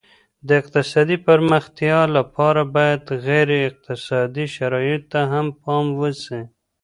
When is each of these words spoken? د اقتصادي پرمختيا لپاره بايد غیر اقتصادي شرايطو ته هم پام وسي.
د 0.47 0.49
اقتصادي 0.61 1.17
پرمختيا 1.27 1.99
لپاره 2.17 2.61
بايد 2.75 3.03
غیر 3.27 3.49
اقتصادي 3.69 4.45
شرايطو 4.55 5.07
ته 5.11 5.21
هم 5.31 5.47
پام 5.61 5.85
وسي. 6.01 6.41